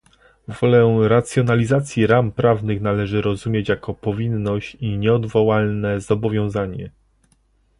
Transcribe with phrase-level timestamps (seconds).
[0.47, 6.91] Wolę racjonalizacji ram prawnych należy rozumieć jako powinność i nieodwołalne zobowiązanie